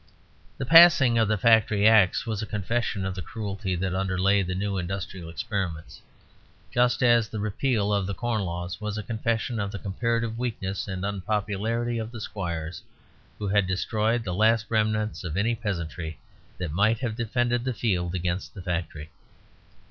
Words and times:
The 0.57 0.65
passing 0.65 1.19
of 1.19 1.27
the 1.27 1.37
Factory 1.37 1.87
Acts 1.87 2.25
was 2.25 2.41
a 2.41 2.47
confession 2.47 3.05
of 3.05 3.13
the 3.13 3.21
cruelty 3.21 3.75
that 3.75 3.93
underlay 3.93 4.41
the 4.41 4.55
new 4.55 4.79
industrial 4.79 5.29
experiments, 5.29 6.01
just 6.71 7.03
as 7.03 7.29
the 7.29 7.37
Repeal 7.39 7.93
of 7.93 8.07
the 8.07 8.15
Corn 8.15 8.41
Laws 8.41 8.81
was 8.81 8.97
a 8.97 9.03
confession 9.03 9.59
of 9.59 9.71
the 9.71 9.77
comparative 9.77 10.39
weakness 10.39 10.87
and 10.87 11.05
unpopularity 11.05 11.99
of 11.99 12.09
the 12.11 12.19
squires, 12.19 12.81
who 13.37 13.47
had 13.49 13.67
destroyed 13.67 14.23
the 14.23 14.33
last 14.33 14.65
remnants 14.71 15.23
of 15.23 15.37
any 15.37 15.53
peasantry 15.53 16.17
that 16.57 16.71
might 16.71 16.97
have 16.97 17.15
defended 17.15 17.63
the 17.63 17.71
field 17.71 18.15
against 18.15 18.55
the 18.55 18.61
factory. 18.63 19.11